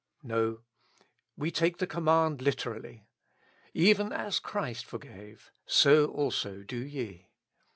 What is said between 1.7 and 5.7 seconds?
the command Hterally, "■ Even as Christ forgave,